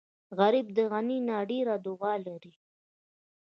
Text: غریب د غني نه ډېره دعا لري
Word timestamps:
غریب 0.37 0.67
د 0.77 0.79
غني 0.91 1.17
نه 1.27 1.35
ډېره 1.49 1.75
دعا 1.85 2.13
لري 2.27 2.53